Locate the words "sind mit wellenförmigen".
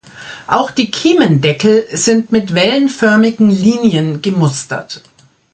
1.95-3.51